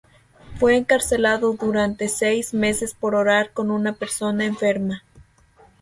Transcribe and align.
Fue 0.57 0.77
encarcelado 0.77 1.53
durante 1.53 2.09
seis 2.09 2.55
meses 2.55 2.95
por 2.95 3.13
orar 3.13 3.51
con 3.51 3.69
una 3.69 3.93
persona 3.93 4.45
enferma. 4.47 5.03